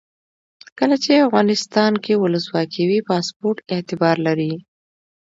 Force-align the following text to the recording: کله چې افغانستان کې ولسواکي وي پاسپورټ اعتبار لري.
کله 0.77 0.95
چې 1.03 1.25
افغانستان 1.27 1.93
کې 2.03 2.13
ولسواکي 2.21 2.83
وي 2.89 2.99
پاسپورټ 3.09 3.57
اعتبار 3.75 4.15
لري. 4.27 4.53